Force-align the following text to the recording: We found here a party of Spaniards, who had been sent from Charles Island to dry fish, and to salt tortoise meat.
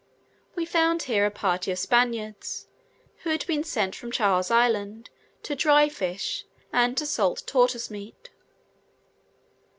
We 0.55 0.65
found 0.65 1.03
here 1.03 1.27
a 1.27 1.29
party 1.29 1.69
of 1.71 1.77
Spaniards, 1.77 2.65
who 3.17 3.29
had 3.29 3.45
been 3.45 3.63
sent 3.63 3.95
from 3.95 4.11
Charles 4.11 4.49
Island 4.49 5.11
to 5.43 5.53
dry 5.55 5.89
fish, 5.89 6.43
and 6.73 6.97
to 6.97 7.05
salt 7.05 7.43
tortoise 7.45 7.91
meat. 7.91 8.31